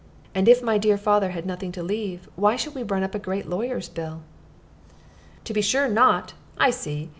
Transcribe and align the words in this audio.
And 0.33 0.49
if 0.49 0.63
my 0.63 0.79
dear 0.79 0.97
father 0.97 1.29
had 1.29 1.45
nothing 1.45 1.71
to 1.73 1.83
leave, 1.83 2.27
why 2.35 2.55
should 2.55 2.73
we 2.73 2.81
run 2.81 3.03
up 3.03 3.13
a 3.13 3.19
great 3.19 3.45
lawyer's 3.47 3.87
bill?" 3.87 4.23
"To 5.43 5.53
be 5.53 5.61
sure 5.61 5.87
not! 5.87 6.33
I 6.57 6.71
see. 6.71 7.09